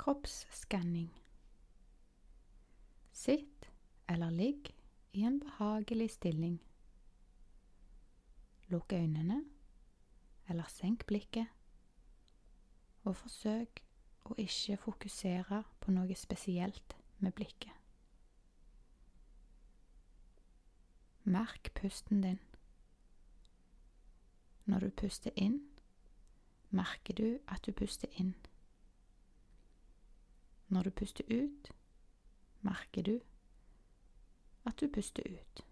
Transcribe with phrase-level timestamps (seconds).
[0.00, 1.10] Kroppsskanning.
[3.12, 3.70] Sitt
[4.08, 4.76] eller ligg
[5.12, 6.62] i en behagelig stilling.
[8.68, 9.44] Lukk øynene,
[10.48, 11.52] eller senk blikket,
[13.04, 13.82] og forsøk
[14.24, 17.76] å ikke fokusere på noe spesielt med blikket.
[21.28, 22.40] Merk pusten din.
[24.64, 25.60] Når du puster inn,
[26.70, 28.32] merker du at du puster inn.
[30.70, 31.72] Når du puster ut,
[32.62, 33.20] merker du
[34.66, 35.64] at du puster ut.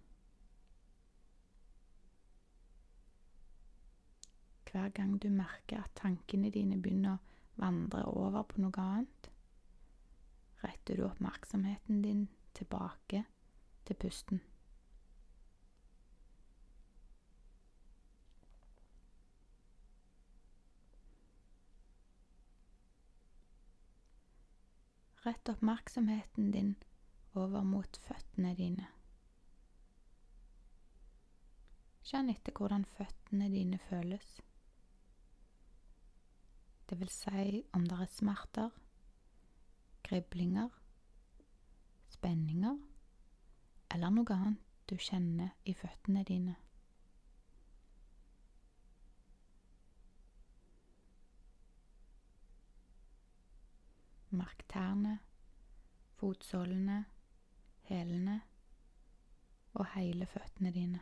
[4.70, 9.30] Hver gang du merker at tankene dine begynner å vandre over på noe annet,
[10.64, 12.26] retter du oppmerksomheten din
[12.58, 13.22] tilbake
[13.86, 14.42] til pusten.
[25.28, 26.76] Rett oppmerksomheten din
[27.36, 28.86] over mot føttene dine.
[32.08, 34.38] Kjenn etter hvordan føttene dine føles.
[36.88, 38.70] Det vil si om det er smerter,
[40.08, 40.72] kriblinger,
[42.08, 42.80] spenninger
[43.92, 46.56] eller noe annet du kjenner i føttene dine.
[54.30, 55.18] Merk tærne,
[56.18, 57.04] fotsålene,
[57.88, 58.40] hælene
[59.74, 61.00] og hele føttene dine.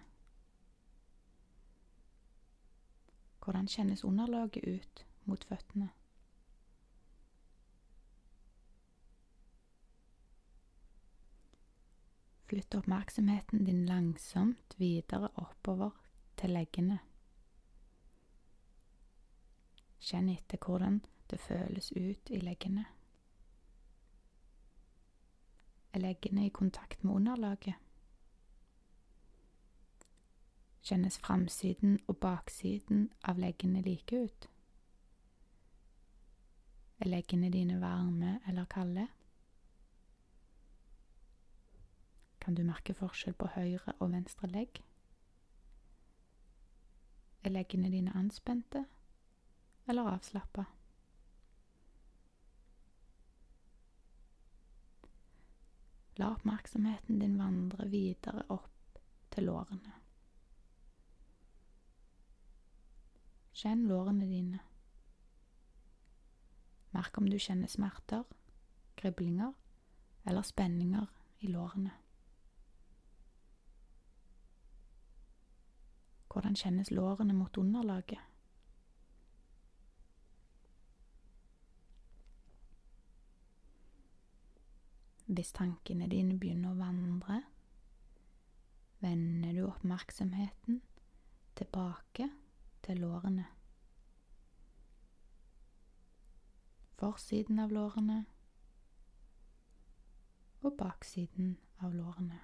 [3.44, 5.88] Hvordan kjennes underlaget ut mot føttene?
[12.46, 15.90] Flytt oppmerksomheten din langsomt videre oppover
[16.36, 16.98] til leggene.
[20.00, 21.00] Kjenn etter hvordan
[21.30, 22.84] det føles ut i leggene.
[25.92, 27.74] Er leggene i kontakt med underlaget?
[30.82, 34.48] Kjennes framsiden og baksiden av leggene like ut?
[37.00, 39.08] Er leggene dine varme eller kalde?
[42.40, 44.78] Kan du merke forskjell på høyre og venstre legg?
[47.42, 48.84] Er leggene dine anspente
[49.88, 50.64] eller avslappa?
[56.16, 59.00] La oppmerksomheten din vandre videre opp
[59.30, 59.92] til lårene.
[63.56, 64.62] Kjenn lårene dine.
[66.96, 68.24] Merk om du kjenner smerter,
[68.96, 69.52] kriblinger
[70.24, 71.06] eller spenninger
[71.40, 71.92] i lårene.
[76.32, 78.20] Hvordan kjennes lårene mot underlaget?
[85.26, 87.40] Hvis tankene dine begynner å vandre,
[89.02, 90.80] vender du oppmerksomheten
[91.58, 92.28] tilbake
[92.86, 93.48] til lårene.
[96.96, 98.20] Forsiden av lårene
[100.62, 102.38] og baksiden av lårene.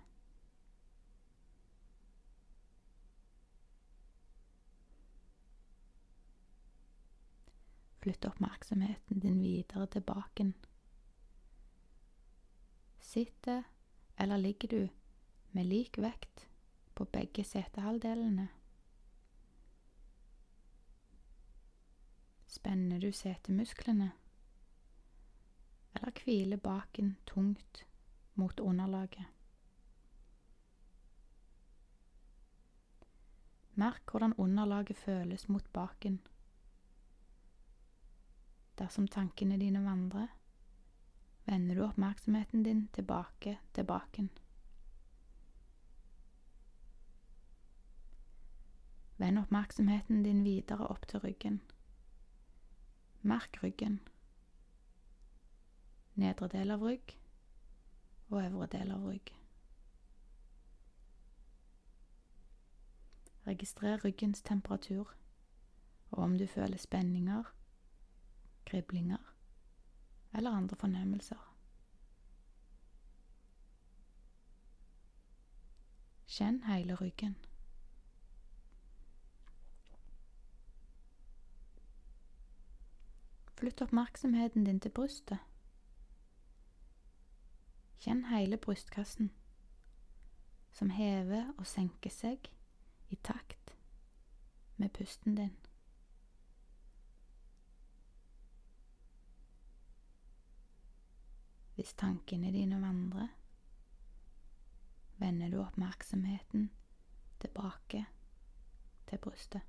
[8.02, 10.54] Flytt oppmerksomheten din videre til baken.
[13.02, 13.62] Sitter
[14.16, 14.88] eller ligger du
[15.50, 16.48] med lik vekt
[16.94, 18.48] på begge setehalvdelene?
[22.46, 24.10] Spenner du setemusklene?
[25.94, 27.86] Eller hviler baken tungt
[28.34, 29.26] mot underlaget?
[33.74, 36.20] Merk hvordan underlaget føles mot baken.
[38.78, 40.28] Dersom tankene dine vandrer,
[41.44, 44.30] vender du oppmerksomheten din tilbake til baken.
[49.18, 51.60] Vend oppmerksomheten din videre opp til ryggen.
[53.22, 54.00] Merk ryggen.
[56.14, 57.18] Nedre del av rygg
[58.30, 59.34] og øvre del av rygg.
[63.46, 65.16] Registrer ryggens temperatur,
[66.10, 67.44] og om du føler spenninger
[68.64, 69.31] kriblinger
[70.34, 71.48] eller andre fornemmelser.
[76.26, 77.36] Kjenn hele ryggen.
[83.58, 85.38] Flytt oppmerksomheten din til brystet.
[88.00, 89.30] Kjenn hele brystkassen,
[90.72, 92.48] som hever og senker seg
[93.10, 93.76] i takt
[94.76, 95.71] med pusten din.
[101.82, 103.28] Hvis tankene dine vandrer,
[105.18, 106.70] vender du oppmerksomheten
[107.40, 108.04] tilbake
[109.08, 109.60] til brystet.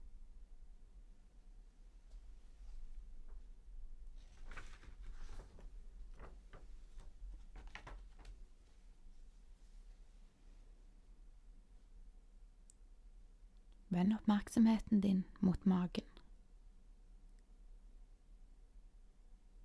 [13.89, 16.05] Vend oppmerksomheten din mot magen.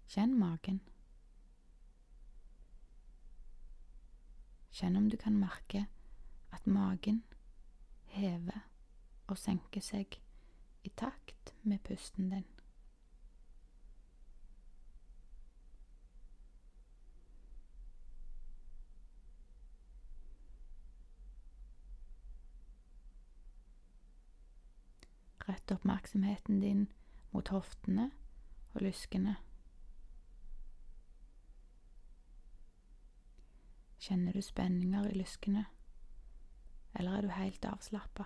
[0.08, 0.80] Kjenn magen.
[4.78, 5.86] Kjenn om du kan merke
[6.54, 7.24] at magen
[8.14, 8.60] hever
[9.26, 10.20] og senker seg
[10.86, 12.46] i takt med pusten din.
[25.48, 26.86] Rett oppmerksomheten din
[27.34, 28.12] mot hoftene
[28.76, 29.40] og lyskene.
[33.98, 35.64] Kjenner du spenninger i lyskene,
[36.94, 38.24] eller er du helt avslappa?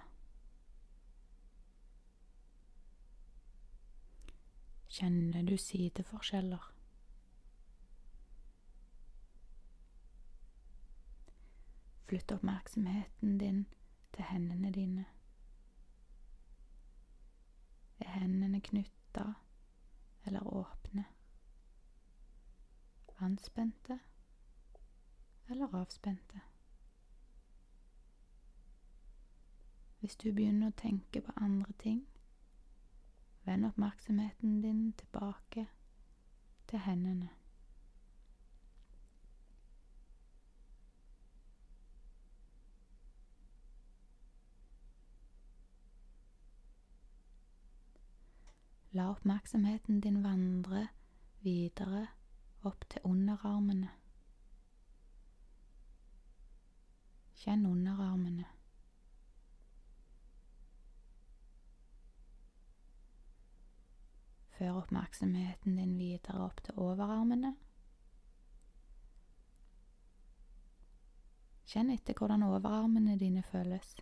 [4.93, 6.69] Kjenner du sideforskjeller?
[12.05, 13.65] Flytt oppmerksomheten din
[14.13, 15.07] til hendene dine.
[18.05, 19.25] Er hendene knytta
[20.27, 21.05] eller åpne?
[23.19, 23.99] Anspente
[25.52, 26.40] eller avspente?
[30.00, 32.00] Hvis du begynner å tenke på andre ting,
[33.46, 35.69] vend oppmerksomheten din tilbake
[36.66, 37.28] til hendene.
[48.93, 50.88] La oppmerksomheten din vandre
[51.40, 52.06] videre
[52.62, 54.01] opp til underarmene.
[57.43, 58.44] Kjenn underarmene.
[64.55, 67.50] Før oppmerksomheten din videre opp til overarmene.
[71.73, 73.97] Kjenn etter hvordan overarmene dine føles.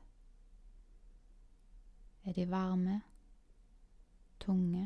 [2.28, 3.00] Er de varme,
[4.44, 4.84] tunge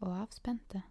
[0.00, 0.82] og avspente?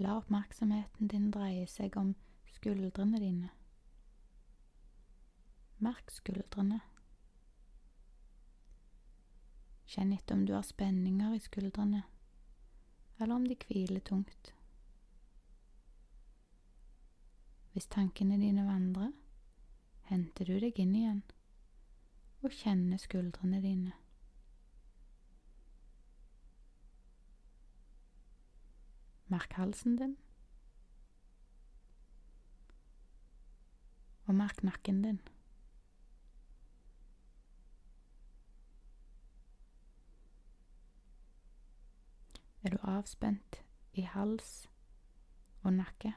[0.00, 2.14] La oppmerksomheten din dreie seg om
[2.54, 3.50] skuldrene dine.
[5.84, 6.78] Merk skuldrene.
[9.92, 12.00] Kjenn etter om du har spenninger i skuldrene,
[13.18, 14.54] eller om de hviler tungt.
[17.74, 19.12] Hvis tankene dine vandrer,
[20.08, 21.24] henter du deg inn igjen
[22.40, 23.99] og kjenner skuldrene dine.
[29.30, 30.16] Merk halsen din.
[34.24, 35.20] Og merk nakken din.
[42.62, 44.68] Er du avspent i hals
[45.62, 46.12] og nakke?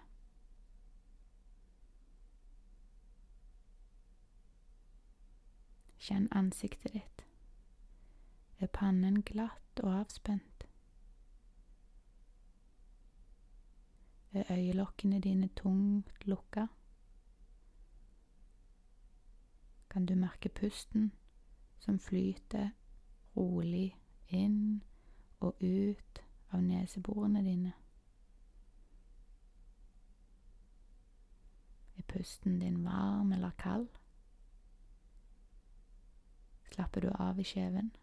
[5.98, 7.26] Kjenn ansiktet ditt.
[8.60, 10.68] Er pannen glatt og avspent?
[14.36, 16.68] Øyelokkene dine tungt lukka?
[19.90, 21.12] Kan du merke pusten
[21.80, 22.70] som flyter
[23.38, 23.98] rolig
[24.28, 24.84] inn
[25.40, 27.74] og ut av neseborene dine?
[31.98, 33.90] Er pusten din varm eller kald?
[36.72, 37.96] Slapper du av i kjeven?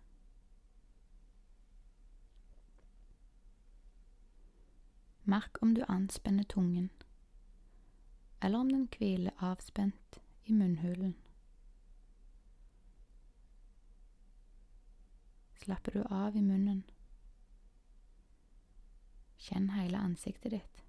[5.30, 6.90] Merk om du anspenner tungen,
[8.42, 11.14] eller om den hviler avspent i munnhulen.
[15.54, 16.82] Slapper du av i munnen?
[19.36, 20.82] Kjenn hele ansiktet ditt.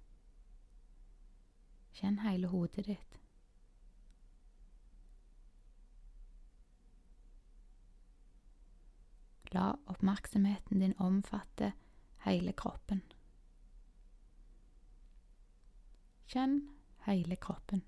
[1.92, 3.18] Kjenn hele hodet ditt.
[9.54, 11.72] La oppmerksomheten din omfatte
[12.26, 13.06] hele kroppen.
[16.32, 16.62] Kjenn
[17.04, 17.82] hele kroppen.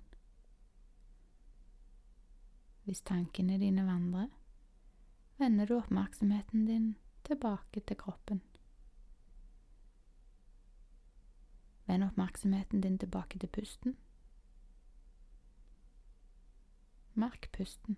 [2.83, 4.27] Hvis tankene dine vandrer,
[5.39, 6.91] vender du oppmerksomheten din
[7.25, 8.43] tilbake til kroppen.
[11.87, 13.97] Vend oppmerksomheten din tilbake til pusten.
[17.13, 17.97] Merk pusten.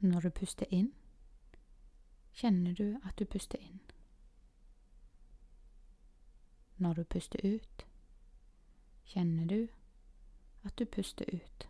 [0.00, 0.92] Når du puster inn,
[2.40, 3.80] kjenner du at du puster inn.
[6.76, 7.86] Når du puster ut,
[9.04, 9.68] kjenner du
[10.64, 11.68] at du puster ut.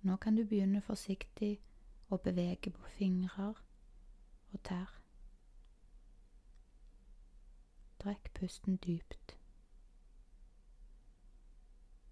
[0.00, 1.58] Nå kan du begynne forsiktig
[2.08, 3.60] å bevege på fingrer
[4.52, 4.94] og tær.
[8.00, 9.37] Trekk pusten dypt,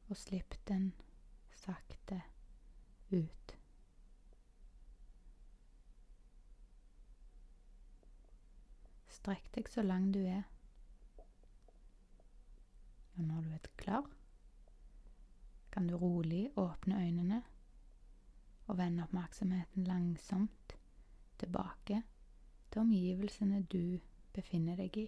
[0.09, 0.93] og slipp den
[1.57, 2.21] sakte
[3.11, 3.57] ut.
[9.11, 10.45] Strekk deg så lang du er.
[13.17, 14.07] Og når du er klar,
[15.73, 17.43] kan du rolig åpne øynene
[18.67, 20.77] og vende oppmerksomheten langsomt
[21.39, 22.03] tilbake
[22.71, 23.99] til omgivelsene du
[24.33, 25.07] befinner deg i.